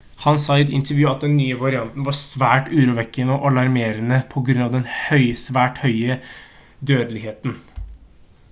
[0.21, 4.43] han sa i et intervju at den nye varianten var «svært urovekkende og alarmerende på
[4.47, 4.89] grunn av den
[5.43, 6.17] svært høye
[6.93, 7.61] dødeligheten»